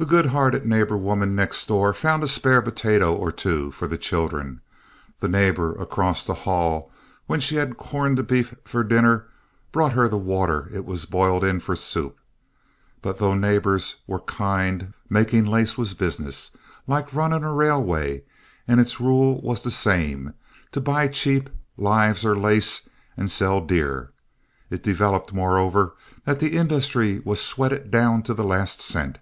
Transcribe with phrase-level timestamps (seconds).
[0.00, 4.60] The good hearted woman next door found a spare potato or two for the children;
[5.18, 6.92] the neighbor across the hall,
[7.26, 9.26] when she had corned beef for dinner,
[9.72, 12.16] brought her the water it was boiled in for soup.
[13.02, 16.52] But though neighbors were kind, making lace was business,
[16.86, 18.22] like running a railway,
[18.68, 20.32] and its rule was the same
[20.70, 24.12] to buy cheap, lives or lace, and sell dear.
[24.70, 29.18] It developed, moreover, that the industry was sweated down to the last cent.